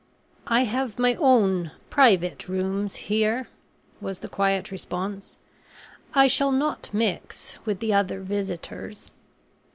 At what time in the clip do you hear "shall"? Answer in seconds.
6.25-6.51